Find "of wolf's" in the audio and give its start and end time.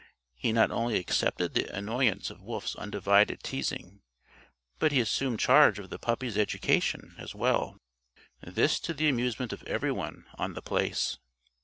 2.31-2.75